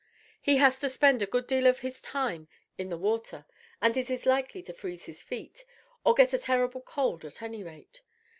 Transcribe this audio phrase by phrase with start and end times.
[0.41, 3.45] He has to spend a good deal of his time in the water,
[3.79, 5.63] and is likely to freeze his feet,
[6.03, 8.01] or get a terrible cold, at any rate.